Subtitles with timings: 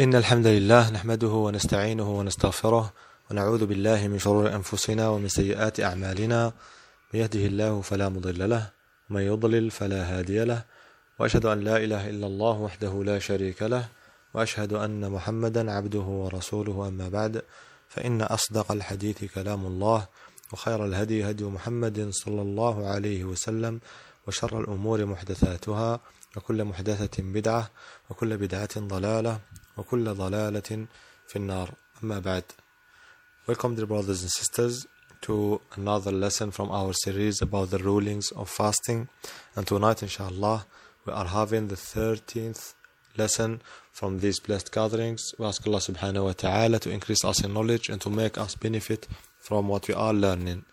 [0.00, 2.92] إن الحمد لله نحمده ونستعينه ونستغفره
[3.30, 6.52] ونعوذ بالله من شرور أنفسنا ومن سيئات أعمالنا.
[7.14, 8.70] من يهده الله فلا مضل له
[9.10, 10.64] ومن يضلل فلا هادي له.
[11.18, 13.88] وأشهد أن لا إله إلا الله وحده لا شريك له
[14.34, 16.88] وأشهد أن محمدا عبده ورسوله.
[16.88, 17.42] أما بعد
[17.88, 20.06] فإن أصدق الحديث كلام الله
[20.52, 23.80] وخير الهدي هدي محمد صلى الله عليه وسلم
[24.26, 26.00] وشر الأمور محدثاتها
[26.36, 27.70] وكل محدثة بدعة
[28.10, 29.40] وكل بدعة ضلالة
[29.79, 30.87] وكل ضلالة
[31.27, 31.73] في النار
[32.03, 32.43] أما بعد
[33.47, 34.87] Welcome dear brothers and sisters
[35.21, 39.07] to another lesson from our series about the rulings of fasting
[39.55, 40.65] and tonight inshallah
[41.05, 42.73] we are having the 13th
[43.17, 47.53] lesson from these blessed gatherings we ask Allah subhanahu wa ta'ala to increase us in
[47.53, 49.07] knowledge and to make us benefit
[49.39, 50.65] from what we are learning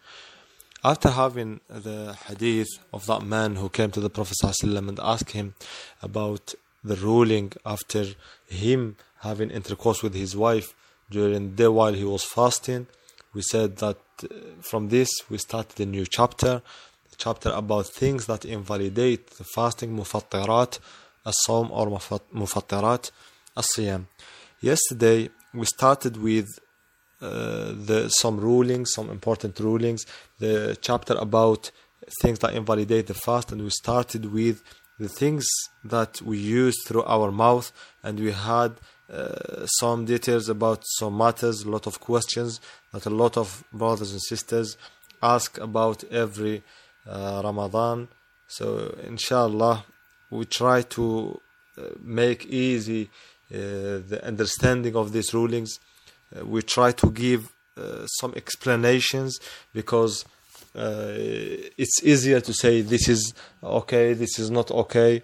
[0.85, 5.31] after having the hadith of that man who came to the Prophet ﷺ and asked
[5.31, 5.55] him
[6.03, 6.55] about
[6.88, 8.06] the ruling after
[8.48, 10.74] him having intercourse with his wife
[11.10, 12.88] during the day while he was fasting,
[13.34, 14.28] we said that uh,
[14.62, 16.62] from this we started a new chapter,
[17.18, 20.80] chapter about things that invalidate the fasting, mufattirat,
[21.26, 23.12] as-sawm or mufattirat,
[23.56, 24.06] as-siyam.
[24.62, 26.48] Yesterday we started with
[27.22, 30.06] uh, the some rulings, some important rulings,
[30.40, 31.72] the chapter about
[32.22, 34.64] things that invalidate the fast, and we started with
[35.00, 35.46] the things
[35.84, 37.72] that we use through our mouth,
[38.04, 38.74] and we had
[39.12, 42.60] uh, some details about some matters, a lot of questions
[42.92, 44.78] that a lot of brothers and sisters
[45.22, 46.64] ask about every
[47.08, 48.08] uh, Ramadan.
[48.48, 49.86] So, inshallah,
[50.30, 51.40] we try to
[51.78, 53.10] uh, make easy
[53.50, 55.80] the understanding of these rulings
[56.36, 59.40] uh, we try to give uh, some explanations
[59.74, 60.26] because
[60.76, 61.14] uh,
[61.78, 65.24] it's easier to say this is okay, this is not okay.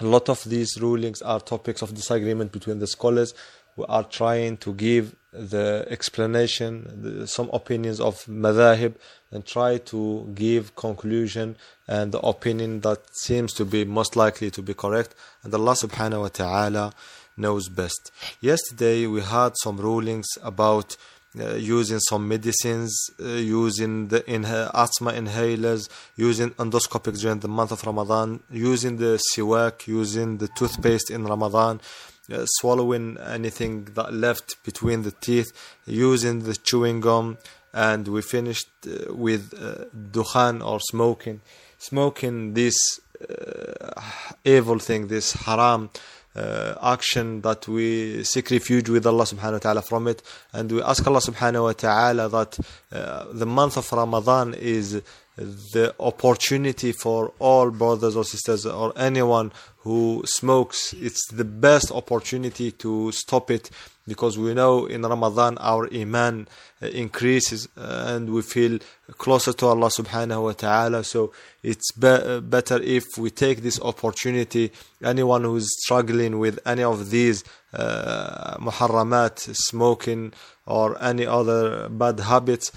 [0.00, 3.34] A lot of these rulings are topics of disagreement between the scholars.
[3.76, 8.94] We are trying to give the explanation, the, some opinions of madhahib,
[9.30, 11.56] and try to give conclusion
[11.88, 15.14] and the opinion that seems to be most likely to be correct.
[15.42, 16.92] And Allah subhanahu wa ta'ala
[17.36, 18.12] knows best.
[18.40, 20.96] Yesterday we had some rulings about
[21.38, 24.22] uh, using some medicines, uh, using the
[24.72, 31.10] asthma inhalers, using endoscopic during the month of Ramadan, using the siwak, using the toothpaste
[31.10, 31.80] in Ramadan,
[32.32, 35.50] uh, swallowing anything that left between the teeth,
[35.86, 37.36] using the chewing gum,
[37.72, 41.40] and we finished uh, with uh, dukhan or smoking.
[41.78, 42.76] Smoking this
[44.44, 45.90] evil thing, this haram
[46.36, 50.22] uh, action that we seek refuge with Allah subhanahu wa ta'ala from it.
[50.52, 52.58] And we ask Allah subhanahu wa ta'ala that
[52.92, 55.02] uh, the month of Ramadan is
[55.36, 60.94] the opportunity for all brothers or sisters or anyone who smokes.
[60.94, 63.70] It's the best opportunity to stop it
[64.06, 66.46] because we know in Ramadan our iman
[66.82, 68.78] uh, increases uh, and we feel
[69.18, 71.04] closer to Allah subhanahu wa ta'ala.
[71.04, 71.32] So
[71.62, 74.72] it's be- uh, better if we take this opportunity
[75.02, 80.32] anyone who's struggling with any of these uh, muharramat smoking
[80.66, 82.70] or any other bad habits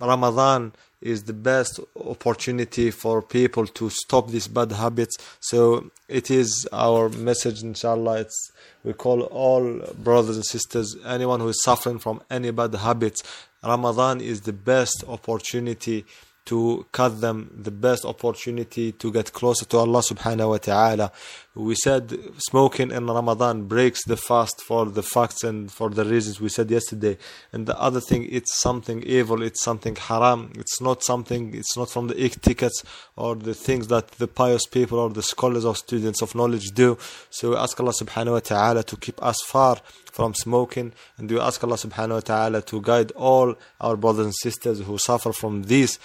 [0.00, 0.72] Ramadan
[1.04, 5.16] is the best opportunity for people to stop these bad habits.
[5.38, 8.20] So it is our message, inshallah.
[8.22, 8.50] It's
[8.82, 13.22] we call all brothers and sisters, anyone who is suffering from any bad habits.
[13.62, 16.06] Ramadan is the best opportunity
[16.46, 21.12] to cut them, the best opportunity to get closer to Allah subhanahu wa ta'ala.
[21.54, 26.40] We said smoking in Ramadan breaks the fast for the facts and for the reasons
[26.40, 27.16] we said yesterday.
[27.52, 31.88] And the other thing, it's something evil, it's something haram, it's not something, it's not
[31.88, 32.82] from the etiquettes
[33.16, 36.98] or the things that the pious people or the scholars or students of knowledge do.
[37.30, 39.78] So we ask Allah subhanahu wa ta'ala to keep us far
[40.14, 40.92] from smoking.
[41.18, 44.96] And we ask Allah subhanahu wa ta'ala to guide all our brothers and sisters who
[44.96, 45.98] suffer from this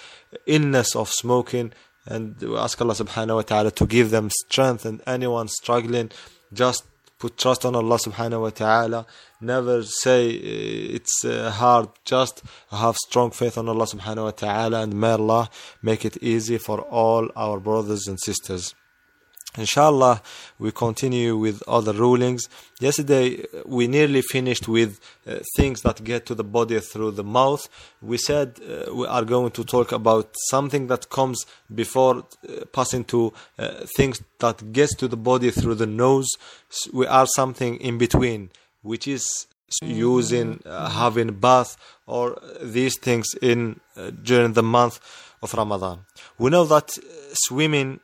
[0.46, 1.72] illness of smoking.
[2.06, 4.84] And we ask Allah subhanahu wa ta'ala to give them strength.
[4.84, 6.10] And anyone struggling
[6.52, 6.82] just
[7.20, 9.06] put trust on Allah subhanahu wa ta'ala.
[9.40, 11.90] Never say it's uh, hard.
[12.04, 12.42] Just
[12.72, 14.82] have strong faith on Allah subhanahu wa ta'ala.
[14.82, 15.48] And may Allah
[15.82, 18.74] make it easy for all our brothers and sisters
[19.56, 20.22] Inshallah,
[20.60, 22.48] we continue with other rulings.
[22.78, 27.24] Yesterday, uh, we nearly finished with uh, things that get to the body through the
[27.24, 27.68] mouth.
[28.00, 32.18] We said uh, we are going to talk about something that comes before
[32.48, 36.28] uh, passing to uh, things that gets to the body through the nose.
[36.92, 38.50] We are something in between,
[38.82, 39.48] which is
[39.82, 41.76] using, uh, having bath,
[42.06, 43.80] or these things in
[44.22, 45.00] during the month
[45.42, 46.06] of Ramadan.
[46.38, 46.90] We know that
[47.32, 48.00] swimming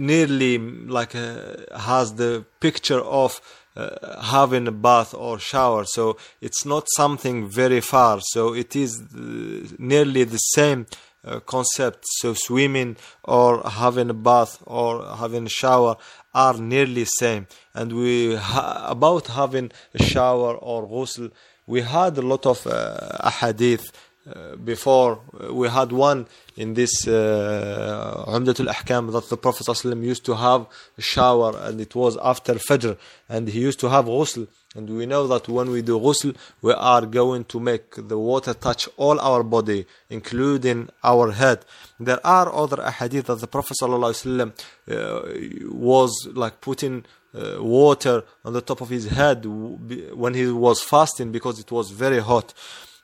[0.00, 3.40] nearly like uh, has the picture of
[3.76, 5.84] uh, having a bath or shower.
[5.84, 8.20] So it's not something very far.
[8.32, 10.86] So it is uh, nearly the same
[11.24, 12.04] uh, concept.
[12.20, 15.96] So swimming or having a bath or having a shower
[16.34, 17.46] are nearly same.
[17.74, 21.30] And we ha- about having a shower or ghusl,
[21.66, 23.92] we had a lot of uh, ahadith
[24.34, 30.24] uh, before we had one in this uh, Umdatul Ahkam that the Prophet ﷺ used
[30.26, 30.66] to have
[30.96, 32.96] a shower and it was after Fajr
[33.28, 34.46] and he used to have ghusl.
[34.76, 38.54] And we know that when we do ghusl we are going to make the water
[38.54, 41.64] touch all our body including our head.
[41.98, 44.52] There are other ahadith that the Prophet ﷺ
[44.90, 47.04] uh, was like putting
[47.34, 51.90] uh, water on the top of his head when he was fasting because it was
[51.90, 52.52] very hot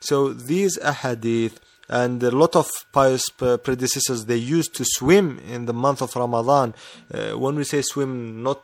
[0.06, 1.58] so these ahadith
[1.92, 6.74] and a lot of pious predecessors they used to swim in the month of Ramadan.
[7.14, 8.64] Uh, when we say swim, not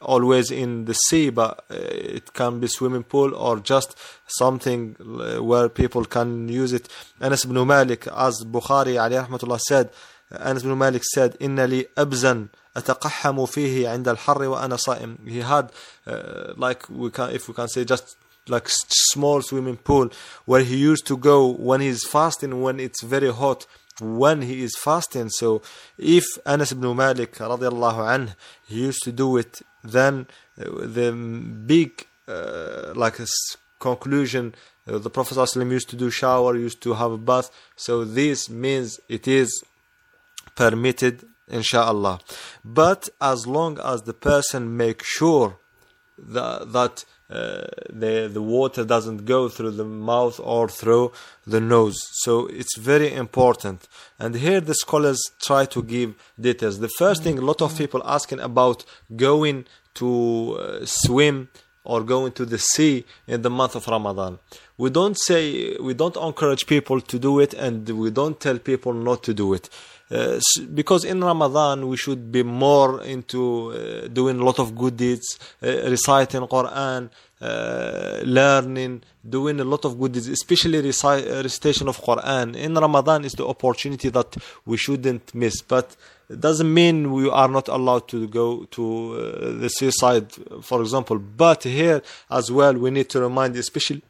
[0.00, 3.96] always in the sea, but uh, it can be swimming pool or just
[4.26, 6.88] something uh, where people can use it.
[7.20, 9.90] Anas ibn Malik, as Bukhari alayhi rahmatullah said,
[10.32, 15.28] Anas ibn Malik said, "Inna li abzan." أتقحم فيه عند الحر وأنا صائم.
[15.28, 15.70] He had,
[16.08, 18.16] uh, like we can, if we can say, just
[18.49, 20.09] like small swimming pool
[20.45, 23.65] where he used to go when he's fasting when it's very hot
[24.01, 25.29] when he is fasting.
[25.29, 25.61] So
[25.97, 28.35] if Anas ibn Malik radiallahu anh
[28.67, 30.27] he used to do it then
[30.59, 31.11] uh, the
[31.65, 33.27] big uh, like a
[33.79, 34.55] conclusion
[34.87, 37.51] uh, the Prophet used to do shower used to have a bath.
[37.75, 39.63] So this means it is
[40.55, 42.19] permitted inshallah
[42.63, 45.57] but as long as the person make sure
[46.17, 51.11] that, that uh, the the water doesn't go through the mouth or through
[51.45, 53.87] the nose so it's very important
[54.17, 58.01] and here the scholars try to give details the first thing a lot of people
[58.05, 58.83] asking about
[59.15, 61.49] going to uh, swim
[61.83, 64.37] or going to the sea in the month of Ramadan.
[64.77, 68.93] We don't say, we don't encourage people to do it and we don't tell people
[68.93, 69.69] not to do it.
[70.11, 70.39] Uh,
[70.73, 75.37] because in Ramadan we should be more into uh, doing a lot of good deeds,
[75.61, 77.09] uh, reciting Quran,
[77.41, 82.55] uh, learning, doing a lot of good deeds, especially recitation of Quran.
[82.55, 84.35] In Ramadan is the opportunity that
[84.65, 85.61] we shouldn't miss.
[85.61, 85.95] But
[86.27, 91.19] it doesn't mean we are not allowed to go to uh, the seaside, for example.
[91.19, 92.01] But here
[92.31, 94.01] as well, we need to remind, especially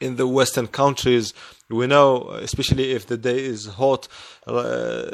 [0.00, 1.34] in the Western countries,
[1.68, 4.08] we know, especially if the day is hot,
[4.46, 5.04] uh,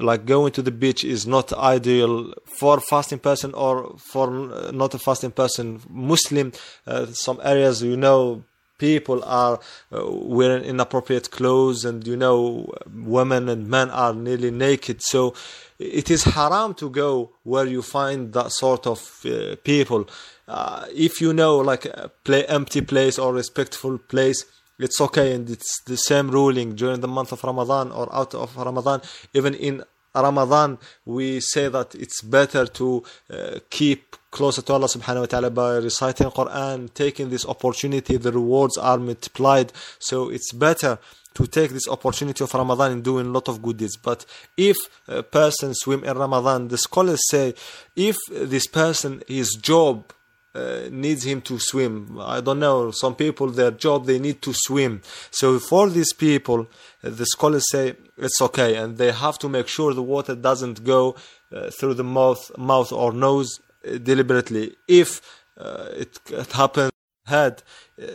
[0.00, 4.30] like going to the beach is not ideal for fasting person or for
[4.72, 5.80] not a fasting person.
[5.88, 6.52] Muslim,
[6.86, 8.44] uh, some areas you know
[8.78, 9.58] people are
[9.90, 15.02] uh, wearing inappropriate clothes and you know women and men are nearly naked.
[15.02, 15.34] So
[15.78, 20.08] it is haram to go where you find that sort of uh, people
[20.48, 21.86] uh, if you know like
[22.24, 24.44] play empty place or respectful place
[24.78, 28.56] it's okay and it's the same ruling during the month of Ramadan or out of
[28.56, 29.00] Ramadan
[29.34, 29.82] even in
[30.14, 35.50] Ramadan we say that it's better to uh, keep closer to Allah subhanahu wa ta'ala
[35.50, 40.98] by reciting Quran taking this opportunity the rewards are multiplied so it's better
[41.36, 43.98] to take this opportunity of Ramadan and doing a lot of good deeds.
[43.98, 44.24] But
[44.56, 44.76] if
[45.06, 47.52] a person swim in Ramadan, the scholars say
[47.94, 50.14] if this person his job
[50.56, 52.18] uh, needs him to swim.
[52.20, 52.90] I don't know.
[52.90, 55.02] Some people, their job, they need to swim.
[55.30, 56.66] So for these people,
[57.04, 60.84] uh, the scholars say it's okay, and they have to make sure the water doesn't
[60.84, 61.16] go
[61.52, 64.74] uh, through the mouth, mouth or nose uh, deliberately.
[64.88, 65.20] If
[65.58, 66.92] uh, it, it happens
[67.26, 67.62] head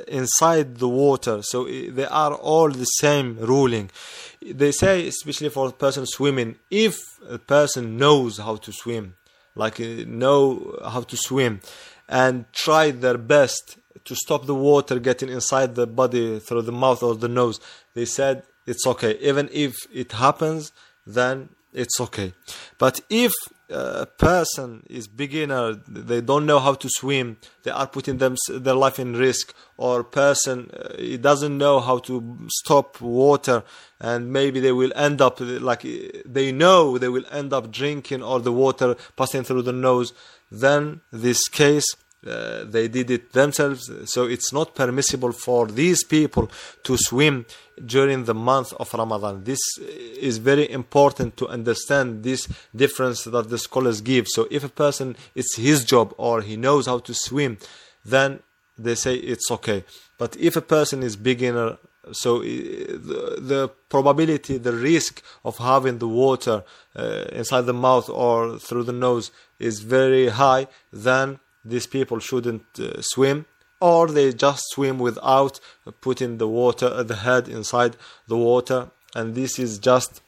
[0.08, 3.92] inside the water, so they are all the same ruling.
[4.42, 6.96] They say, especially for a person swimming, if
[7.30, 9.16] a person knows how to swim,
[9.54, 11.60] like know how to swim
[12.12, 17.02] and try their best to stop the water getting inside the body through the mouth
[17.02, 17.60] or the nose.
[17.96, 19.18] They said it's okay.
[19.20, 20.72] Even if it happens,
[21.08, 22.34] then it's okay.
[22.78, 23.32] But if
[23.70, 28.74] a person is beginner, they don't know how to swim, they are putting them, their
[28.74, 33.64] life in risk, or person uh, he doesn't know how to stop water,
[34.00, 35.84] and maybe they will end up like
[36.26, 40.14] they know they will end up drinking or the water passing through the nose.
[40.52, 43.90] Then this case uh, they did it themselves.
[44.06, 46.52] So it's not permissible for these people
[46.84, 47.48] to swim
[47.84, 49.44] during the month of ramadan.
[49.44, 54.28] This is very important to understand this difference that the scholars give.
[54.28, 57.58] So if a person it's his job or he knows how to swim
[58.06, 58.40] then
[58.78, 59.84] they say it's okay.
[60.18, 61.78] But if a person is beginner
[62.12, 66.64] so the, the probability the risk of having the water
[66.96, 72.64] uh, inside the mouth or through the nose is very high then these people shouldn't
[72.80, 73.46] uh, swim.
[73.80, 75.60] Or they just swim without
[76.02, 78.92] putting the water the head inside the water.
[79.16, 80.22] And this is just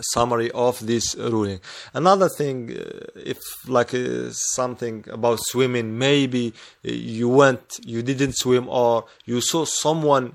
[0.00, 1.60] summary of this ruling.
[1.94, 6.52] Another thing uh, if like uh, something about swimming maybe
[6.84, 10.32] uh, you went you didn't swim or you saw someone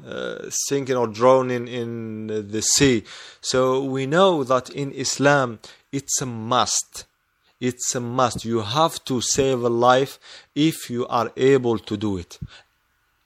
[0.50, 3.04] sinking or drowning in the sea.
[3.42, 5.60] So we know that in islam
[5.92, 7.06] it's a must.
[7.60, 8.44] It's a must.
[8.44, 10.20] You have to save a life
[10.56, 12.40] if you are able to do it.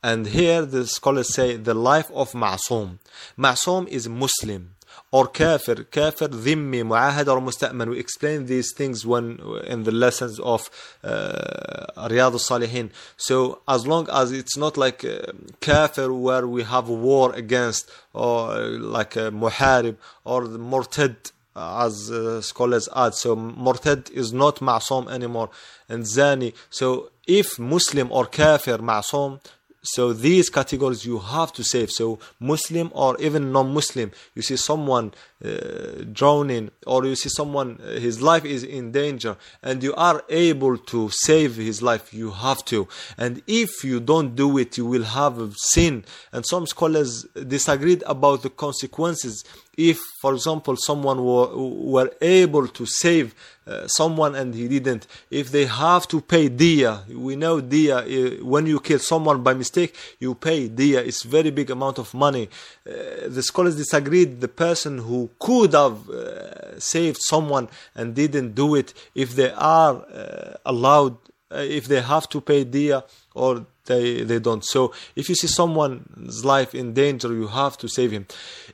[0.04, 3.00] And here the scholars say the life of ma'soom
[3.38, 4.77] ma'soom is muslim
[5.12, 7.90] or kafir, kafir, dhimmi, mu'ahad or musta'man.
[7.90, 10.70] We explain these things when in the lessons of
[11.04, 12.92] uh, al-Salihin.
[13.16, 18.52] So as long as it's not like uh, kafir where we have war against or
[18.52, 19.96] uh, like a muharib
[20.26, 23.16] or the murtad as uh, scholars add.
[23.16, 25.50] So murtad is not ma'soom anymore
[25.88, 26.54] and zani.
[26.70, 29.40] So if Muslim or kafir ma'soom,
[29.88, 31.92] so these categories you have to save.
[31.92, 35.14] So Muslim or even non-Muslim, you see someone
[35.44, 40.24] uh, drowning or you see someone uh, his life is in danger and you are
[40.30, 42.88] able to save his life, you have to.
[43.18, 46.04] And if you don't do it, you will have sin.
[46.34, 49.44] And some scholars disagreed about the consequences
[49.78, 53.34] if for example someone were, were able to save
[53.68, 58.44] uh, someone and he didn't if they have to pay dia we know dia uh,
[58.44, 62.50] when you kill someone by mistake you pay dia it's very big amount of money.
[62.88, 64.42] Uh, the scholars disagreed.
[64.42, 69.96] The person who could have uh, saved someone and didn't do it if they are
[69.96, 71.18] uh, allowed
[71.52, 73.04] uh, if they have to pay dia
[73.34, 74.64] or they they don't.
[74.64, 78.28] So if you see someone's life in danger you have to save him.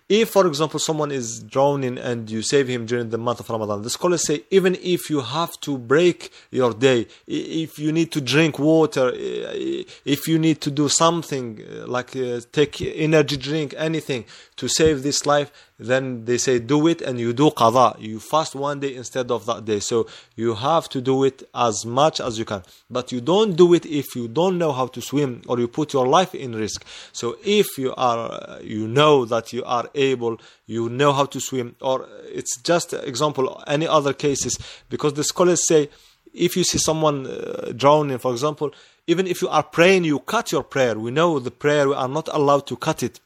[0.10, 3.82] If for example someone is drowning and you save him during the month of ramadan
[3.82, 8.22] the scholars say even if you have to break your day if you need to
[8.22, 14.26] drink water if you need to do something uh, like uh, take energy drink anything
[14.56, 15.52] to save this life
[15.84, 19.46] then they say do it and you do qada you fast one day instead of
[19.46, 19.80] that day.
[19.80, 22.64] So you have to do it as much as you can.
[22.90, 25.94] But you don't do it if you don't know how to swim or you put
[25.94, 26.86] your life in risk.
[27.12, 31.76] So if you are you know that you are able you know how to swim
[31.82, 34.58] or it's just example any other cases.
[34.90, 35.90] Because the scholars say
[36.34, 38.74] if you see someone uh, drowning for example
[39.06, 40.98] even if you are praying you cut your prayer.
[40.98, 43.20] We know the prayer we are not allowed to cut it.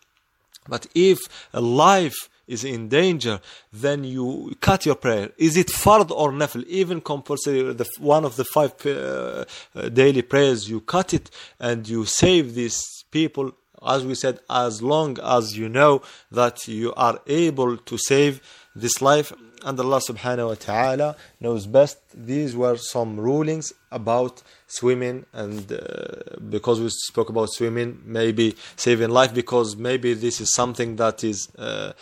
[0.67, 1.19] But if
[1.53, 3.39] a life is in danger,
[3.71, 5.31] then you cut your prayer.
[5.37, 6.65] Is it fard or nafil?
[6.65, 11.87] Even compulsory, the, one of the five uh, uh, daily prayers, you cut it and
[11.87, 13.51] you save these people.
[13.85, 16.01] As we said, as long as you know
[16.31, 18.41] that you are able to save
[18.75, 19.31] this life,
[19.63, 21.97] and Allah subhanahu wa ta'ala knows best.
[22.13, 29.09] These were some rulings about swimming, and uh, because we spoke about swimming, maybe saving
[29.09, 31.93] life, because maybe this is something that is uh,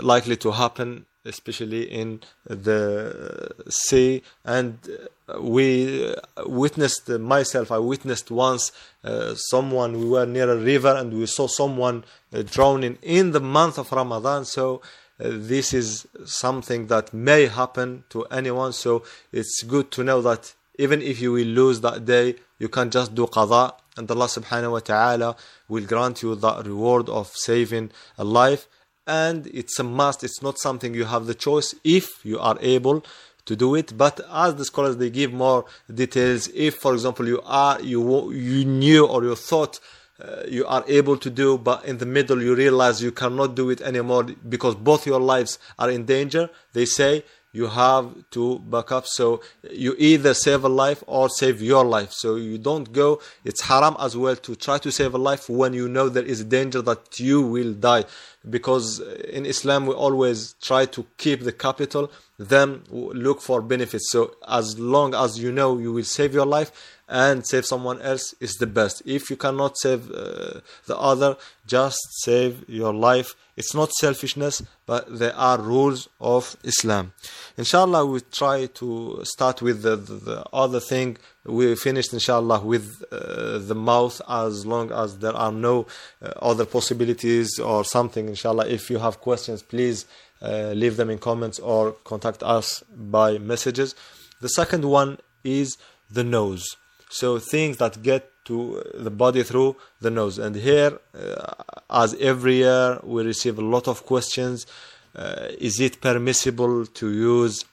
[0.00, 4.22] likely to happen, especially in the sea.
[4.44, 4.78] And
[5.40, 6.14] we
[6.46, 8.72] witnessed, myself, I witnessed once
[9.04, 13.40] uh, someone, we were near a river and we saw someone uh, drowning in the
[13.40, 14.44] month of Ramadan.
[14.44, 14.80] So
[15.20, 18.72] uh, this is something that may happen to anyone.
[18.72, 22.90] So it's good to know that even if you will lose that day, you can
[22.90, 25.36] just do qada and Allah subhanahu wa ta'ala
[25.68, 28.68] will grant you the reward of saving a life
[29.08, 30.22] and it's a must.
[30.22, 33.04] It's not something you have the choice if you are able
[33.46, 33.96] to do it.
[33.96, 38.64] But as the scholars they give more details if for example you are you you
[38.64, 39.80] knew or you thought
[40.20, 43.70] uh, you are able to do but in the middle you realize you cannot do
[43.70, 47.22] it anymore because both your lives are in danger they say
[47.52, 49.06] you have to back up.
[49.06, 52.12] So you either save a life or save your life.
[52.12, 53.20] So you don't go.
[53.44, 56.44] It's haram as well to try to save a life when you know there is
[56.44, 58.04] danger that you will die
[58.48, 64.10] because in islam we always try to keep the capital then look for benefits.
[64.10, 66.70] So as long as you know you will save your life
[67.08, 69.02] and save someone else is the best.
[69.04, 73.34] If you cannot save uh, the other just save your life.
[73.56, 77.12] It's not selfishness but there are rules of islam.
[77.56, 83.03] Inshallah we try to start with the, the, the other thing we finished inshallah with
[83.11, 85.85] uh, the mouth as long as there are no
[86.21, 90.05] uh, other possibilities or something inshallah if you have questions please
[90.41, 93.95] uh, leave them in comments or contact us by messages
[94.41, 95.77] the second one is
[96.09, 96.77] the nose
[97.09, 101.53] so things that get to the body through the nose and here uh,
[101.89, 104.65] as every year we receive a lot of questions
[105.15, 107.65] uh, is it permissible to use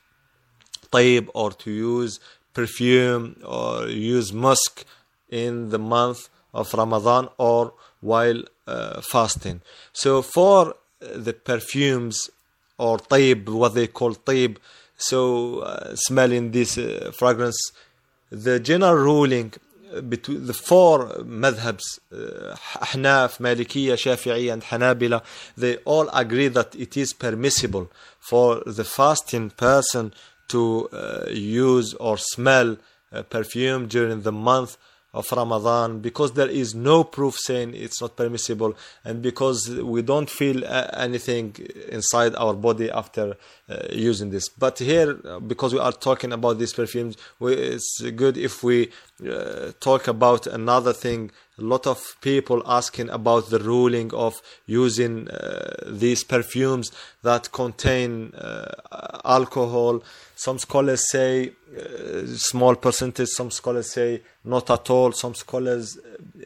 [0.93, 2.21] طيب or to use
[2.56, 4.86] perfume or use musk
[5.30, 9.62] in the month of Ramadan or while uh, fasting.
[9.94, 12.30] So for the perfumes
[12.78, 14.58] or taib, what they call taib,
[14.98, 17.60] so uh, smelling this uh, fragrance,
[18.30, 19.54] the general ruling
[20.10, 25.24] between the four madhabs, uh, Ahnaf, Malikiya, Shafi'i, and Hanabila,
[25.56, 30.14] they all agree that it is permissible for the fasting person
[30.50, 32.78] to uh, use or smell
[33.12, 34.78] uh, perfume during the month
[35.16, 38.76] of Ramadan because there is no proof saying it's not permissible
[39.06, 41.56] and because we don't feel uh, anything
[41.88, 43.38] inside our body after
[43.70, 44.50] uh, using this.
[44.50, 45.14] But here,
[45.54, 48.92] because we are talking about these perfumes, we, it's good if we
[49.24, 51.32] uh, talk about another thing.
[51.58, 56.92] A lot of people asking about the ruling of using uh, these perfumes
[57.24, 60.04] that contain uh, alcohol.
[60.36, 65.12] Some scholars say uh, small percentage, some scholars say not at all.
[65.14, 65.98] Some scholars.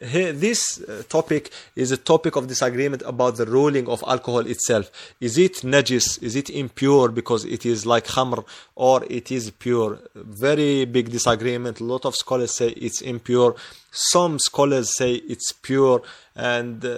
[0.02, 4.90] Here, this uh, topic is a topic of disagreement about the ruling of alcohol itself.
[5.20, 6.22] Is it najis?
[6.22, 8.44] Is it impure because it is like khamr,
[8.76, 9.98] or it is pure?
[10.14, 11.80] Very big disagreement.
[11.80, 13.52] A lot of scholars say it's impure.
[13.92, 16.02] Some scholars say it's pure,
[16.36, 16.94] and uh,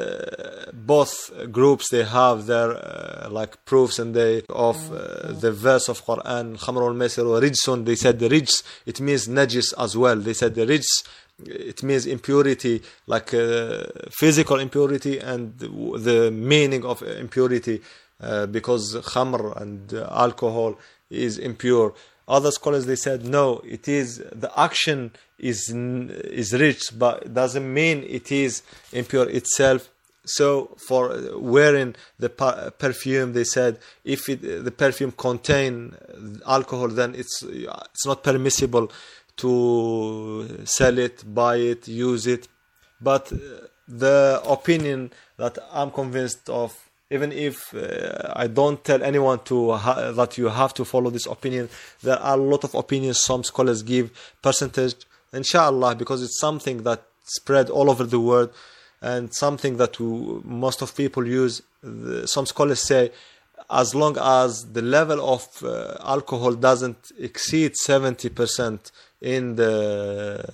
[0.72, 1.14] both
[1.50, 6.46] groups they have their uh, like proofs and they of uh, the verse of Quran
[6.64, 7.84] khamr al or rijsun.
[7.88, 8.54] They said the rijs
[8.90, 10.16] it means najis as well.
[10.16, 10.92] They said the rijs
[11.44, 17.80] it means impurity like uh, physical impurity and the meaning of impurity
[18.20, 20.78] uh, because khamr and uh, alcohol
[21.10, 21.94] is impure
[22.36, 23.46] other scholars they said no
[23.76, 24.08] it is
[24.44, 24.98] the action
[25.50, 25.58] is
[26.40, 28.52] is rijs but doesn't mean it is
[29.00, 29.80] impure itself
[30.24, 30.46] so
[30.88, 31.02] for
[31.54, 31.90] wearing
[32.24, 32.30] the
[32.84, 33.72] perfume they said
[34.04, 35.72] if it, the perfume contain
[36.56, 38.86] alcohol then it's it's not permissible
[39.36, 42.48] to sell it, buy it, use it.
[43.00, 43.36] But uh,
[43.88, 46.76] the opinion that I'm convinced of,
[47.12, 51.26] even if uh, I don't tell anyone to ha- that you have to follow this
[51.26, 51.68] opinion,
[52.02, 53.20] there are a lot of opinions.
[53.20, 54.10] Some scholars give
[54.42, 54.94] percentage,
[55.32, 58.52] inshallah, because it's something that spread all over the world
[59.00, 60.06] and something that we,
[60.44, 61.62] most of people use.
[61.82, 63.10] The, some scholars say
[63.70, 70.44] as long as the level of uh, alcohol doesn't exceed 70% in the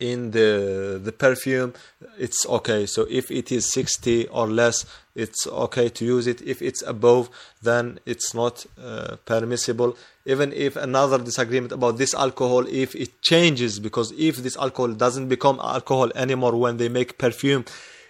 [0.00, 1.72] in the the perfume
[2.18, 6.42] it's okay so if it is 60 or less it's okay to use it.
[6.42, 7.30] If it's above
[7.62, 9.96] then it's not uh, permissible.
[10.26, 15.28] Even if another disagreement about this alcohol if it changes because if this alcohol doesn't
[15.28, 17.64] become alcohol anymore when they make perfume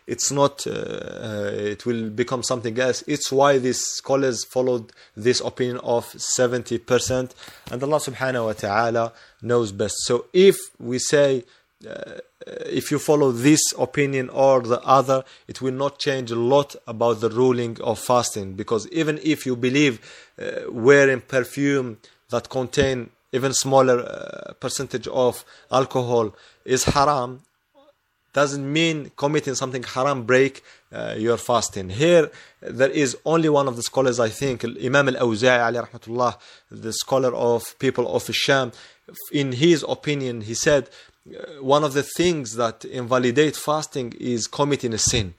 [0.06, 3.02] it's not uh, uh, it will become something else.
[3.06, 7.30] It's why these scholars followed this opinion of 70%
[7.70, 9.12] and allah subhanahu wa ta'ala
[9.42, 9.96] knows best.
[10.04, 11.44] So if we say
[11.86, 12.18] uh,
[12.66, 17.20] if you follow this opinion or the other it will not change a lot about
[17.20, 20.00] the ruling of fasting because even if you believe
[20.38, 21.98] uh, wearing perfume
[22.30, 27.40] that contain even smaller uh, percentage of alcohol is haram
[28.32, 30.62] doesn't mean committing something haram break
[30.94, 31.88] uh, your fasting.
[31.88, 36.36] Here, there is only one of the scholars, I think, Imam al-Awza'i, rahmatullah,
[36.70, 38.72] the scholar of people of Sham.
[39.32, 40.88] In his opinion, he said,
[41.26, 45.34] Uh, one of the things that invalidate fasting is committing a sin.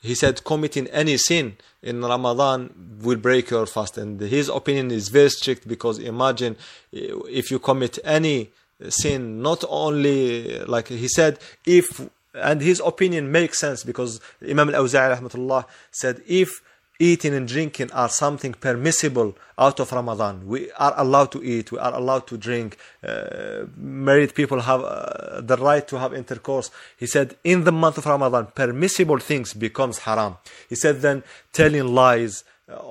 [0.00, 3.96] He said committing any sin in Ramadan will break your fast.
[3.96, 6.56] And his opinion is very strict because imagine
[6.94, 8.50] uh, if you commit any
[8.88, 14.74] sin, not only, uh, like he said, if and his opinion makes sense because Imam
[14.74, 16.62] al-Awza'i rahmatullah said if
[17.08, 20.34] eating and drinking are something permissible out of Ramadan.
[20.46, 22.70] We are allowed to eat we are allowed to drink.
[23.02, 26.70] Uh, married people have uh, the right to have intercourse.
[27.02, 30.36] He said in the month of Ramadan permissible things becomes haram.
[30.68, 32.44] He said then telling lies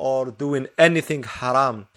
[0.06, 1.88] or doing anything haram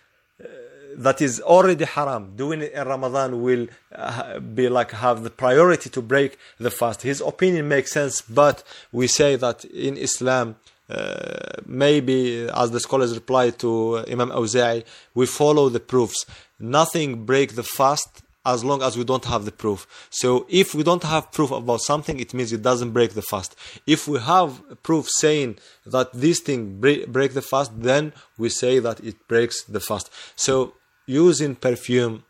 [0.96, 5.90] that is already haram, doing it in Ramadan will uh, be like have the priority
[5.90, 7.02] to break the fast.
[7.02, 10.56] His opinion makes sense, but we say that in Islam,
[10.88, 16.26] uh, maybe as the scholars reply to Imam Awza'i, we follow the proofs.
[16.58, 20.06] Nothing break the fast as long as we don't have the proof.
[20.10, 23.56] So if we don't have proof about something, it means it doesn't break the fast.
[23.86, 28.78] If we have proof saying that this thing break, break the fast, then we say
[28.80, 30.10] that it breaks the fast.
[30.36, 30.74] So
[31.06, 32.24] using perfume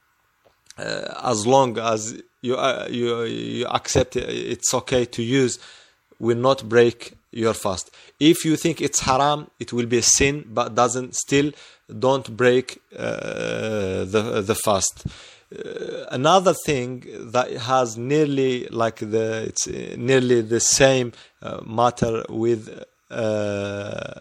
[0.78, 5.58] uh, as long as you, uh, you you accept it, it's okay to use
[6.18, 10.44] will not break your fast if you think it's haram it will be a sin
[10.46, 11.50] but doesn't still
[11.98, 15.06] don't break uh, the the fast
[15.54, 22.24] uh, another thing that has nearly like the it's uh, nearly the same uh, matter
[22.28, 24.20] with uh,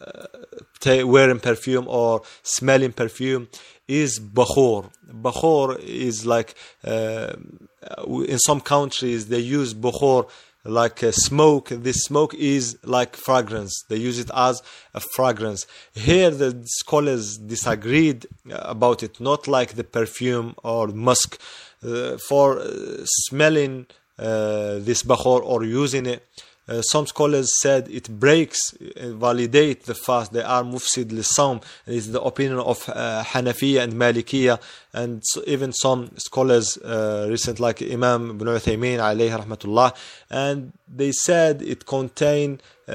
[0.00, 3.48] uh, wearing perfume or smelling perfume
[3.86, 4.90] is bakhor.
[5.10, 6.54] Bakhor is like
[6.86, 10.28] in some countries they use bakhor
[10.64, 11.68] like uh, smoke.
[11.70, 13.84] This smoke is like fragrance.
[13.88, 14.62] They use it as
[14.94, 15.66] a fragrance.
[15.94, 21.40] Here, the scholars disagreed about it, not like the perfume or musk.
[21.82, 23.86] Uh, for uh, smelling
[24.18, 26.22] uh, this bakhor or using it,
[26.70, 30.32] uh, some scholars said it breaks, uh, validate the fast.
[30.32, 31.62] They are mufsid lisam.
[31.84, 34.60] It's the opinion of uh, Hanafiya and Malikiya,
[34.92, 39.96] and so even some scholars uh, recent like Imam Ibn Uthaymeen alayhi rahmatullah,
[40.30, 42.94] and they said it contain uh,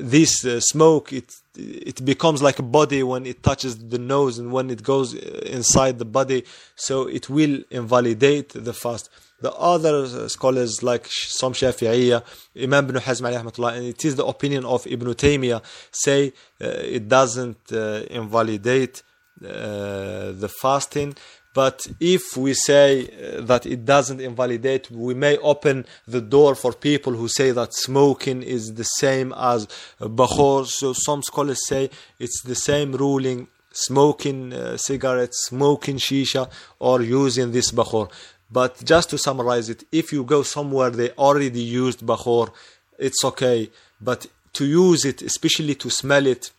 [0.00, 1.12] this uh, smoke.
[1.12, 5.14] It it becomes like a body when it touches the nose and when it goes
[5.14, 6.44] inside the body,
[6.76, 9.10] so it will invalidate the fast.
[9.40, 12.24] The other scholars like some Shafi'iyya,
[12.60, 17.72] Imam ibn Hazm and it is the opinion of Ibn Taymiyyah, say uh, it doesn't
[17.72, 19.02] uh, invalidate
[19.44, 21.14] uh, the fasting.
[21.54, 26.72] But if we say uh, that it doesn't invalidate, we may open the door for
[26.72, 29.68] people who say that smoking is the same as
[30.00, 30.66] bakhor.
[30.66, 37.52] So some scholars say it's the same ruling smoking uh, cigarettes, smoking shisha, or using
[37.52, 38.10] this bakhor.
[38.50, 42.50] But just to summarize it, if you go somewhere they already used Bakhor,
[42.98, 43.70] it's okay.
[44.00, 46.50] But to use it, especially to smell it,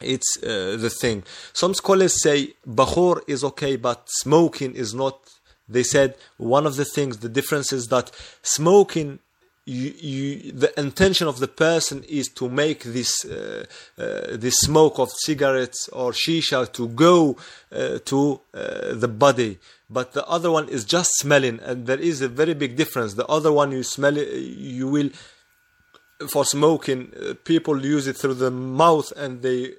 [0.00, 1.22] it's uh, the thing.
[1.52, 5.18] Some scholars say Bakhor is okay, but smoking is not.
[5.68, 8.10] They said one of the things, the difference is that
[8.42, 9.20] smoking
[9.66, 13.64] you, you, the intention of the person is to make this uh,
[13.98, 17.36] uh, smoke of cigarettes or shisha to go
[17.72, 19.58] uh, to uh, the body.
[19.88, 23.14] But the other one is just smelling and there is a very big difference.
[23.14, 25.10] The other one you smell you will
[26.28, 29.74] for smoking uh, people use it through the mouth and they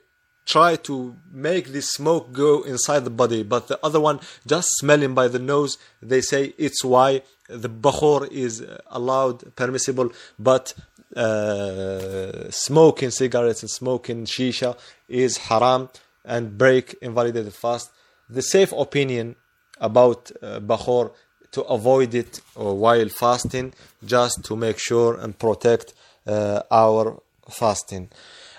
[0.45, 5.13] try to make this smoke go inside the body but the other one just smelling
[5.13, 10.73] by the nose they say it's why the bakhor is allowed, permissible, but
[11.15, 14.77] uh, smoking cigarettes and smoking shisha
[15.07, 15.89] is haram
[16.23, 17.91] and break invalidated fast.
[18.29, 19.35] The safe opinion
[19.79, 21.11] about uh, bakhor
[21.51, 25.93] to avoid it while fasting, just to make sure and protect
[26.25, 28.09] uh, our fasting.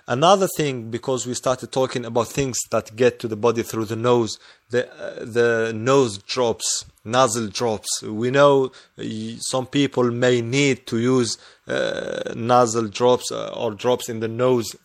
[0.09, 3.97] Another thing, because we started talking about things that get to the body through the
[3.97, 4.39] nose,
[4.71, 8.05] the uh, the nose drops, nasal drops.
[8.05, 8.71] We know
[9.41, 14.77] some people may need to use uh, nasal drops uh, or drops in the nose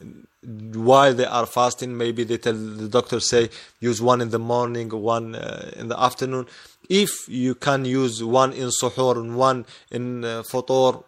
[0.43, 1.95] while they are fasting.
[1.95, 5.99] Maybe they tell the doctor say use one in the morning, one uh, in the
[6.01, 6.47] afternoon.
[6.89, 11.03] If you can use one in suhoor and one in uh, futur,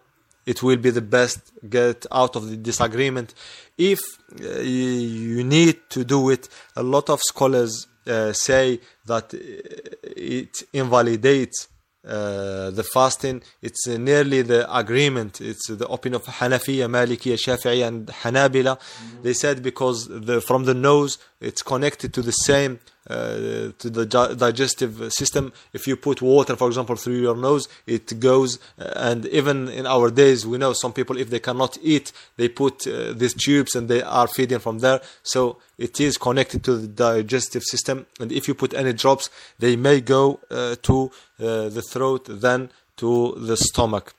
[0.46, 3.34] it will be the best get out of the disagreement.
[3.78, 4.00] If
[4.42, 11.68] uh, you need to do it a lot of scholars uh, say that it invalidates
[12.06, 13.42] uh, the fasting.
[13.62, 15.40] It's nearly the agreement.
[15.40, 18.78] It's the opinion of Hanafiya, Malikiya, Shafi'i and Hanabila.
[18.78, 19.24] Mm-hmm.
[19.24, 22.80] they said because the, from the nose it's connected to the same
[23.10, 25.52] uh, to the digestive system.
[25.74, 28.60] If you put water, for example, through your nose, it goes.
[28.80, 32.48] Uh, and even in our days, we know some people, if they cannot eat, they
[32.48, 35.02] put uh, these tubes and they are feeding from there.
[35.24, 38.06] So it is connected to the digestive system.
[38.20, 42.70] And if you put any drops, they may go uh, to uh, the throat, then
[42.98, 44.14] to the stomach.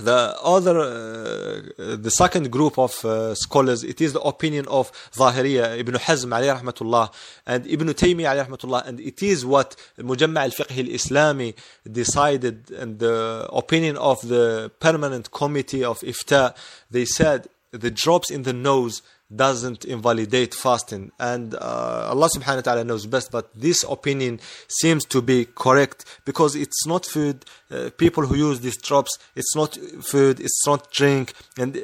[0.00, 5.78] The other, uh, the second group of uh, scholars, it is the opinion of Zahiriya,
[5.78, 7.12] Ibn Hazm alayhi rahmatullah,
[7.46, 11.54] and Ibn Taymiyyah alayhi rahmatullah, and it is what Mujamma al-Fiqh al-Islami
[11.90, 16.56] decided, and the opinion of the permanent committee of Ifta,
[16.90, 19.00] they said the drops in the nose
[19.34, 21.10] doesn't invalidate fasting.
[21.18, 26.04] And uh, Allah subhanahu wa ta'ala knows best, but this opinion seems to be correct
[26.24, 27.44] because it's not food.
[27.74, 31.80] Uh, people who use these drops, it's not food, it's not drink, and uh,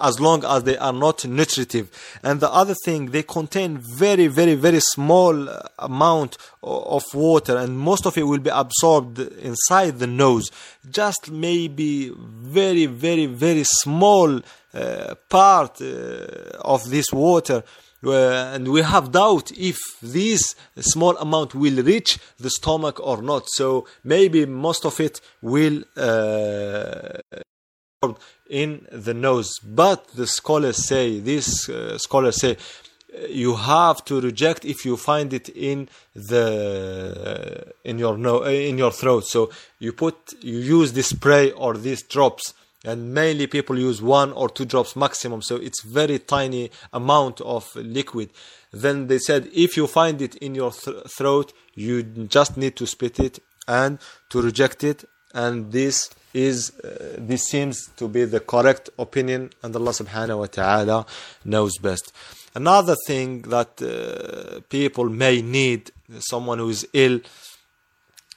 [0.00, 1.90] as long as they are not nutritive.
[2.22, 8.06] And the other thing, they contain very, very, very small amount of water, and most
[8.06, 10.50] of it will be absorbed inside the nose.
[10.90, 14.40] Just maybe very, very, very small
[14.72, 15.86] uh, part uh,
[16.60, 17.62] of this water
[18.02, 23.44] and we have doubt if this small amount will reach the stomach or not.
[23.48, 27.18] So maybe most of it will uh,
[28.48, 29.58] in the nose.
[29.62, 32.56] But the scholars say these uh, scholars say
[33.28, 38.92] you have to reject if you find it in the in your no in your
[38.92, 39.26] throat.
[39.26, 44.32] So you put you use this spray or these drops and mainly people use one
[44.32, 48.30] or two drops maximum so it's very tiny amount of liquid.
[48.72, 52.86] Then they said if you find it in your th- throat you just need to
[52.86, 53.38] spit it
[53.68, 53.98] and
[54.30, 55.04] to reject it.
[55.32, 60.46] And this is uh, this seems to be the correct opinion and Allah subhanahu wa
[60.46, 61.06] ta'ala
[61.44, 62.12] knows best.
[62.54, 67.20] Another thing that uh, people may need someone who is ill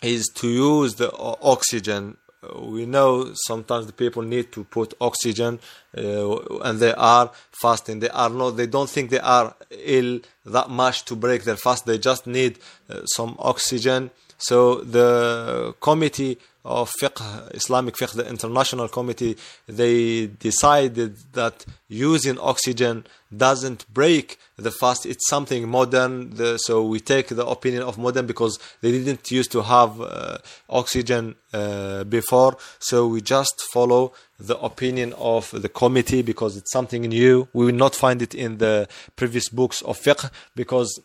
[0.03, 2.17] is to use the oxygen
[2.55, 5.59] we know sometimes the people need to put oxygen
[5.97, 7.99] uh, and they are fasting.
[7.99, 11.85] They are not they don't think they are ill that much to break their fast.
[11.85, 18.87] They just need uh, some oxygen so the committee of fiqh, Islamic fiqh, the international
[18.87, 19.35] committee,
[19.67, 25.05] they decided that using oxygen doesn't break the fast.
[25.05, 26.35] It's something modern.
[26.35, 30.37] The, so we take the opinion of modern because they didn't used to have uh,
[30.69, 32.57] oxygen uh, before.
[32.79, 37.49] So we just follow the opinion of the committee because it's something new.
[37.51, 40.97] We will not find it in the previous books of fiqh because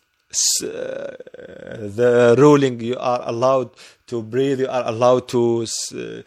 [0.61, 3.71] the ruling you are allowed
[4.07, 5.65] to breathe you are allowed to
[5.95, 6.21] uh,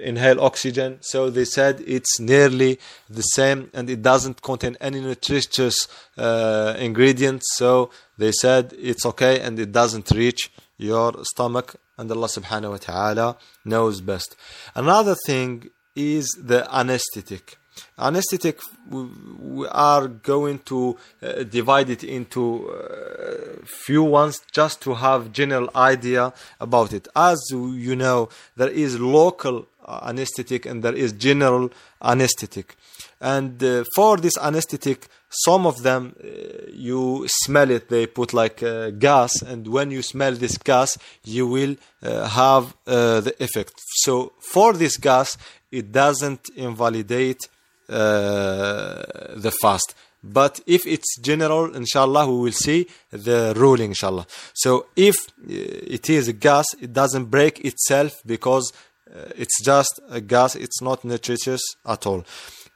[0.00, 0.98] inhale oxygen.
[1.00, 7.46] So they said it's nearly the same and it doesn't contain any nutritious uh, ingredients.
[7.56, 12.76] So they said it's okay and it doesn't reach your stomach and Allah subhanahu wa
[12.76, 14.36] ta'ala knows best.
[14.74, 17.58] Another thing is the anesthetic
[17.98, 18.58] anesthetic
[18.90, 25.70] we are going to uh, divide it into uh, few ones just to have general
[25.74, 27.08] idea about it.
[27.14, 29.66] As you know there is local
[30.02, 31.70] anesthetic and there is general
[32.02, 32.76] anesthetic.
[33.20, 36.28] And uh, for this anesthetic some of them uh,
[36.72, 37.88] you smell it.
[37.88, 42.74] They put like uh, gas and when you smell this gas you will uh, have
[42.84, 43.74] the effect.
[44.04, 45.38] So for this gas
[45.70, 47.48] it doesn't invalidate
[47.92, 49.94] the fast.
[50.24, 54.26] But if it's general, inshallah, we will see the ruling, inshallah.
[54.54, 58.72] So if uh, it is a gas, it doesn't break itself because
[59.12, 62.24] uh, it's just a gas, it's not nutritious at all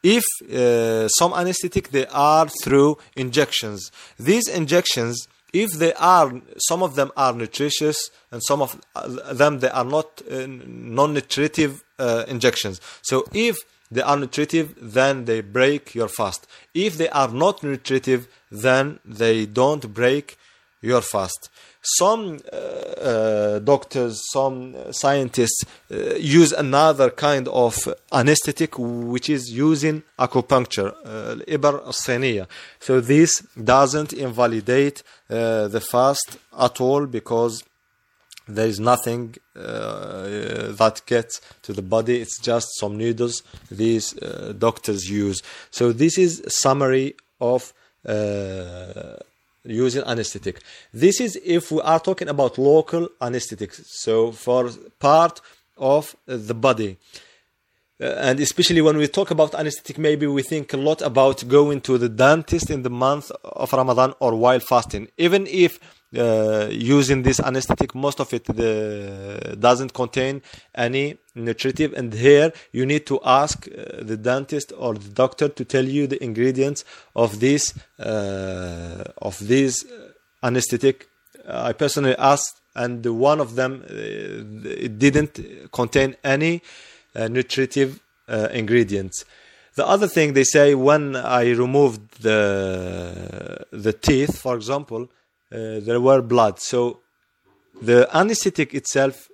[0.02, 6.94] if uh, some anesthetic they are through injections these injections if they are some of
[6.94, 8.80] them are nutritious and some of
[9.32, 13.56] them they are not uh, non-nutritive uh, injections so if
[13.90, 16.46] they are nutritive, then they break your fast.
[16.74, 20.36] If they are not nutritive, then they don't break
[20.82, 21.50] your fast.
[21.82, 27.76] Some uh, uh, doctors, some scientists uh, use another kind of
[28.12, 32.46] anesthetic, which is using acupuncture, uh,
[32.80, 37.62] So this doesn't invalidate uh, the fast at all because
[38.48, 42.20] there is nothing uh, that gets to the body.
[42.20, 45.42] It's just some needles these uh, doctors use.
[45.70, 47.72] So this is summary of
[48.06, 49.16] uh,
[49.64, 50.60] using anesthetic.
[50.92, 55.40] This is if we are talking about local anesthetic so for part
[55.76, 56.98] of the body.
[57.98, 61.80] Uh, and especially when we talk about anesthetic, maybe we think a lot about going
[61.80, 65.08] to the dentist in the month of Ramadan or while fasting.
[65.16, 65.80] Even if
[66.14, 70.40] uh, using this anesthetic, most of it uh, doesn't contain
[70.74, 71.92] any nutritive.
[71.94, 76.06] And here you need to ask uh, the dentist or the doctor to tell you
[76.06, 76.84] the ingredients
[77.16, 79.84] of this uh, of this
[80.42, 81.08] anesthetic.
[81.48, 85.40] I personally asked, and one of them uh, it didn't
[85.72, 86.62] contain any
[87.14, 89.24] uh, nutritive ingredients.
[89.76, 95.08] The other thing they say when I removed the the teeth, for example,
[95.52, 96.60] uh, there were blood.
[96.60, 97.00] So
[97.80, 99.28] the anesthetic itself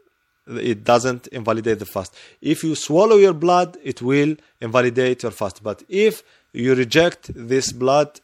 [0.47, 2.15] it doesn't invalidate the fast.
[2.41, 5.63] If you swallow your blood, it will invalidate your fast.
[5.63, 6.23] But if
[6.53, 8.21] you reject this blood,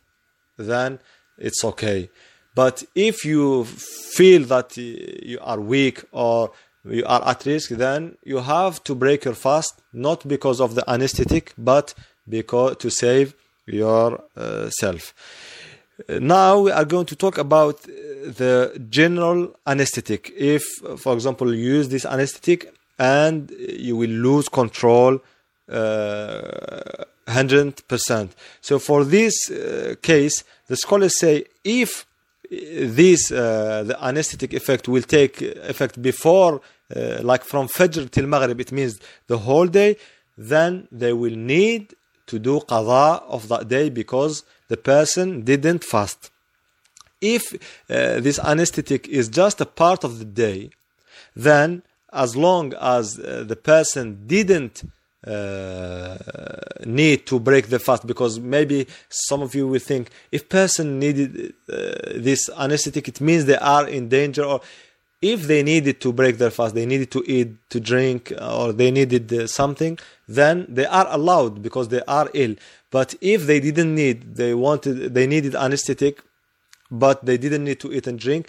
[0.57, 0.98] then
[1.38, 2.11] it's okay.
[2.55, 6.51] But if you feel that you are weak or
[6.85, 10.88] you are at risk, then you have to break your fast, not because of the
[10.90, 11.94] anesthetic, but
[12.29, 13.35] because to save
[13.66, 14.24] yourself.
[14.37, 15.48] Uh,
[16.09, 20.33] now we are going to talk about the general anesthetic.
[20.37, 20.63] If,
[20.99, 25.21] for example, you use this anesthetic and you will lose control
[25.71, 28.31] uh, 100%.
[28.61, 32.07] So for this uh, case, the scholars say if
[32.51, 36.63] this uh, the anesthetic effect will take effect before
[36.95, 39.97] uh, like from Fajr till Maghrib, it means the whole day,
[40.39, 41.95] then they will need
[42.27, 46.31] to do qada of that day because the person didn't fast.
[47.21, 50.71] if uh, this anesthetic is just a part of the day,
[51.35, 54.85] then as long as uh, the person didn't
[55.27, 56.17] uh,
[56.87, 61.55] need to break the fast because maybe some of you will think if person needed
[61.69, 61.75] uh,
[62.15, 64.61] this anesthetic it means they are in danger or
[65.21, 68.91] if they needed to break their fast they needed to eat to drink or they
[68.91, 72.55] needed uh, something then they are allowed because they are ill
[72.91, 76.23] but if they didn't need they wanted they needed anesthetic
[76.91, 78.49] but they didn't need to eat and drink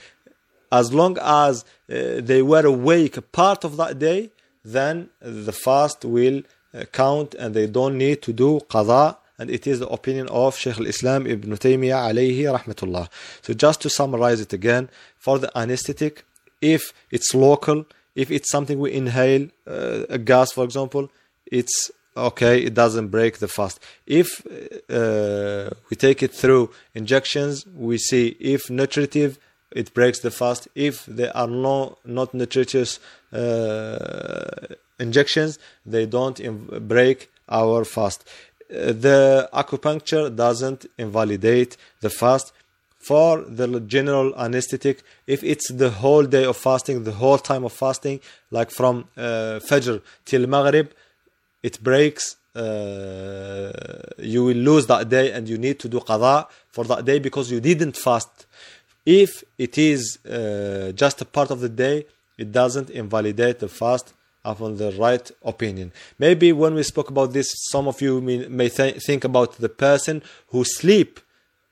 [0.72, 4.30] as long as uh, they were awake part of that day
[4.64, 9.66] then the fast will uh, count and they don't need to do qada and it
[9.66, 13.08] is the opinion of Sheikh al-Islam Ibn Taymiyyah alayhi rahmatullah.
[13.42, 16.26] So just to summarize it again, for the anesthetic,
[16.62, 21.10] if it's local, if it's something we inhale, uh, a gas for example,
[21.46, 23.80] it's okay, it doesn't break the fast.
[24.06, 24.46] If
[24.90, 29.40] uh, we take it through injections, we see if nutritive,
[29.72, 30.68] it breaks the fast.
[30.76, 33.00] If they are no, not nutritious
[33.32, 38.28] uh, injections, they don't inv- break our fast.
[38.70, 42.52] Uh, the acupuncture doesn't invalidate the fast.
[43.10, 47.74] For the general anesthetic, if it's the whole day of fasting, the whole time of
[47.74, 48.20] fasting,
[48.52, 50.92] like from uh, Fajr till Maghrib,
[51.64, 52.36] it breaks.
[52.56, 53.72] Uh,
[54.20, 57.52] you will lose that day and you need to do qada for that day because
[57.52, 58.46] you didn't fast.
[59.08, 62.06] If it is uh, just a part of the day,
[62.38, 64.14] it doesn't invalidate the fast
[64.46, 65.92] upon the right opinion.
[66.20, 69.70] Maybe when we spoke about this, some of you may, may th- think about the
[69.70, 71.20] person who sleep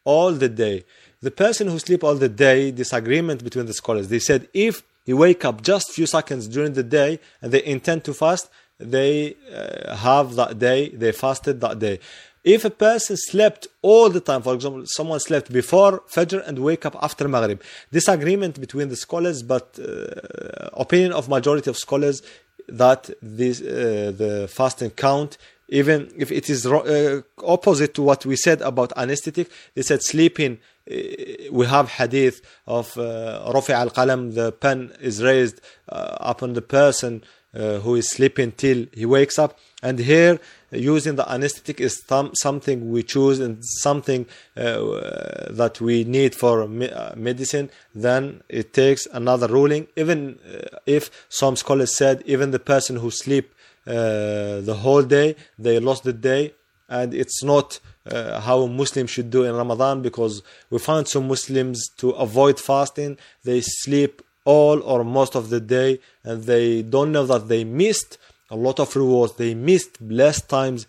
[0.04, 0.86] all the day.
[1.22, 4.10] The person who sleep all the day, disagreement between the scholars.
[4.10, 8.04] They said if you wake up just few seconds during the day and they intend
[8.06, 8.50] to fast,
[8.80, 12.00] they uh, have that day, they fasted that day.
[12.44, 16.86] If a person slept all the time, for example, someone slept before Fajr and wake
[16.86, 22.22] up after Maghrib, disagreement between the scholars, but uh, opinion of majority of scholars
[22.68, 25.38] that this uh, the fasting count
[25.70, 30.60] even if it is uh, opposite to what we said about anesthetic they said sleeping
[31.52, 36.62] we have hadith of uh, Rafi al qalam the pen is raised uh, upon the
[36.62, 37.24] person
[37.54, 39.58] uh, who is sleeping till he wakes up.
[39.82, 40.40] And here
[40.72, 46.68] using the anesthetic is th- something we choose and something uh, that we need for
[46.68, 47.70] me- uh, medicine.
[47.96, 49.88] Then it takes another ruling.
[49.96, 53.54] Even uh, if some scholars said even the person who sleep
[53.88, 56.54] uh, the whole day they lost the day
[56.90, 57.80] and it's not
[58.11, 62.59] uh, how a Muslim should do in Ramadan because we find some Muslims to avoid
[62.59, 67.65] fasting they sleep all or most of the day and they don't know that they
[67.65, 68.19] missed
[68.51, 70.87] a lot of rewards they missed blessed times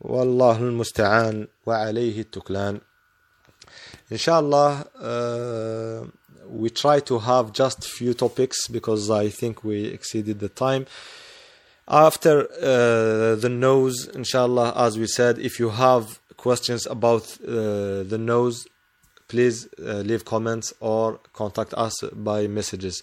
[0.00, 2.80] والله المستعان وعليه التكلان
[4.10, 6.06] inshallah uh,
[6.48, 10.86] we try to have just few topics because I think we exceeded the time
[11.88, 18.19] after uh, the nose inshallah as we said if you have questions about uh, the
[18.33, 18.67] nose
[19.31, 21.95] please uh, leave comments or contact us
[22.29, 23.01] by messages.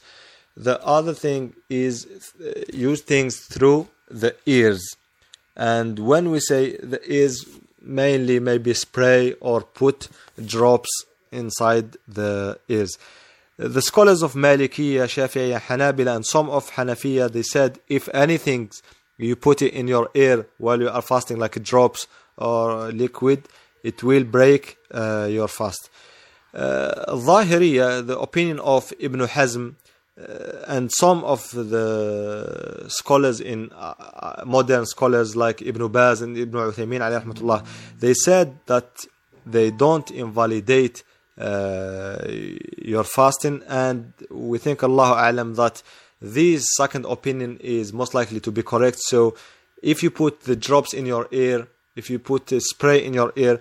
[0.68, 2.52] The other thing is uh,
[2.88, 3.88] use things through
[4.22, 4.82] the ears.
[5.56, 7.36] And when we say the ears
[7.80, 10.08] mainly maybe spray or put
[10.54, 10.90] drops
[11.32, 12.98] inside the ears.
[13.56, 18.70] The scholars of Malikiya, Shafi'iyya, Hanabila and some of Hanafiya they said if anything
[19.16, 22.06] you put it in your ear while you are fasting like drops
[22.38, 23.42] or liquid
[23.82, 25.90] it will break uh, your fast.
[26.54, 29.74] Uh, Zahiriya, the opinion of Ibn Hazm
[30.18, 36.36] uh, and some of the scholars in uh, uh, modern scholars like Ibn Baz and
[36.36, 37.64] Ibn Uthaymeen rahmatullah,
[37.98, 39.04] they said that
[39.46, 41.02] they don't invalidate
[41.38, 42.18] uh,
[42.78, 45.82] your fasting and we think Allah alam that
[46.20, 48.98] this second opinion is most likely to be correct.
[48.98, 49.36] So
[49.82, 53.32] if you put the drops in your ear if you put the spray in your
[53.36, 53.60] ear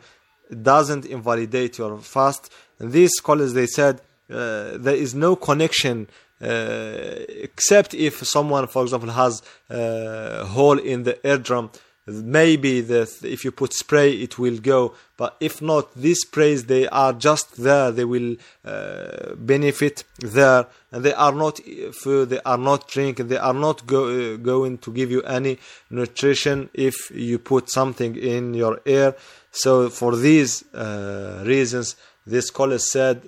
[0.50, 3.96] it doesn't invalidate your fast and these scholars they said
[4.30, 6.08] uh, there is no connection
[6.42, 11.72] uh, except if someone, for example, has a hole in the eardrum.
[12.08, 14.96] Maybe the, if you put spray, it will go.
[15.18, 17.92] But if not, these sprays they are just there.
[17.92, 21.60] They will uh, benefit there, and they are not
[21.92, 22.30] food.
[22.30, 23.18] They are not drink.
[23.18, 28.16] They are not go, uh, going to give you any nutrition if you put something
[28.16, 29.14] in your ear.
[29.52, 33.22] So for these uh, reasons, this scholars said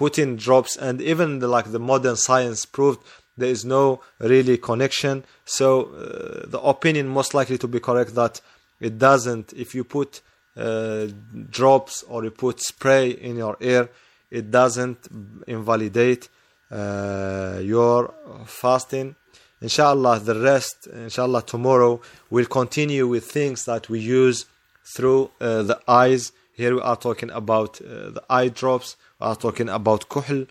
[0.00, 3.00] put in drops and even the, like the modern science proved
[3.40, 5.24] there is no really connection.
[5.44, 8.40] So uh, the opinion most likely to be correct that
[8.80, 10.20] it doesn't if you put
[10.56, 11.06] uh,
[11.50, 13.88] drops or you put spray in your ear
[14.30, 15.08] it doesn't
[15.46, 16.28] invalidate
[16.70, 18.14] uh, your
[18.46, 19.16] fasting.
[19.60, 24.46] Inshallah the rest inshallah tomorrow we'll continue with things that we use
[24.94, 26.32] through uh, the eyes.
[26.54, 28.96] Here we are talking about uh, the eye drops.
[29.20, 30.46] We are talking about kuhl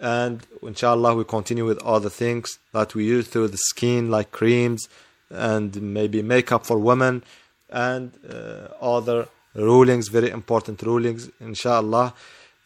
[0.00, 4.88] and inshallah we continue with other things that we use through the skin like creams
[5.30, 7.22] and maybe makeup for women
[7.70, 12.14] and uh, other rulings very important rulings inshallah.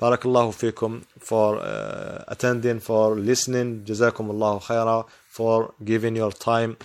[0.01, 3.83] Barakallahu fikum for uh, attending for listening.
[3.85, 6.79] Jazakum allah khaira for giving your time.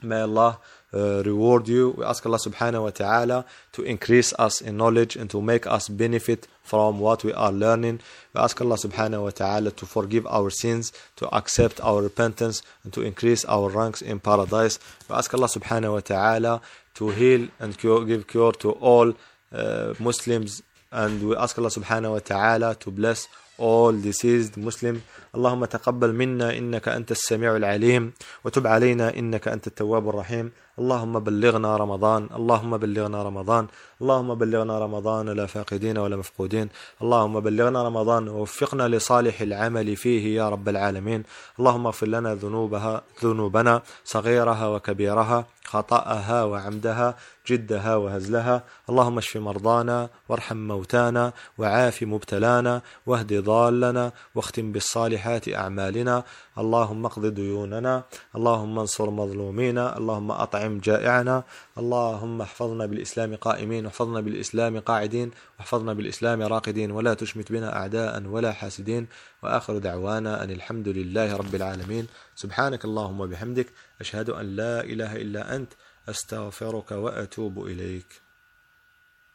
[0.00, 0.58] May allah
[0.93, 1.91] uh, reward you.
[1.97, 5.87] We ask Allah subhanahu wa ta'ala to increase us in knowledge and to make us
[5.87, 7.99] benefit from what we are learning.
[8.33, 12.93] We ask Allah subhanahu wa ta'ala to forgive our sins, to accept our repentance, and
[12.93, 14.79] to increase our ranks in paradise.
[15.07, 16.61] We ask Allah subhanahu wa ta'ala
[16.95, 19.13] to heal and cure, give cure to all
[19.53, 20.63] uh, Muslims.
[20.91, 23.27] And we ask Allah subhanahu wa ta'ala to bless
[23.59, 25.01] all deceased Muslim
[25.35, 28.13] اللهم تقبل منا إنك أنت السميع العليم
[28.45, 33.66] وتب علينا إنك أنت التواب الرحيم اللهم بلغنا رمضان اللهم بلغنا رمضان
[34.02, 36.68] اللهم بلغنا رمضان لا فاقدين ولا مفقودين
[37.02, 41.22] اللهم بلغنا رمضان ووفقنا لصالح العمل فيه يا رب العالمين
[41.58, 47.16] اللهم اغفر لنا ذنوبها ذنوبنا صغيرها وكبيرها خطأها وعمدها
[47.48, 56.22] جدها وهزلها اللهم اشف مرضانا وارحم موتانا وعاف مبتلانا واهد ضالنا واختم بالصالحات أعمالنا
[56.58, 58.02] اللهم اقض ديوننا
[58.36, 60.30] اللهم انصر مظلومينا اللهم
[60.64, 61.44] أطعم جائعنا.
[61.78, 68.52] اللهم احفظنا بالإسلام قائمين واحفظنا بالإسلام قاعدين واحفظنا بالإسلام راقدين ولا تشمت بنا أعداء ولا
[68.52, 69.06] حاسدين.
[69.42, 72.06] وآخر دعوانا أن الحمد لله رب العالمين.
[72.36, 73.66] سبحانك اللهم وبحمدك
[74.00, 75.72] أشهد أن لا إله إلا أنت
[76.08, 78.23] أستغفرك وأتوب إليك.